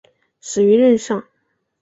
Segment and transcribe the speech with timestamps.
[0.39, 1.25] 死于任上。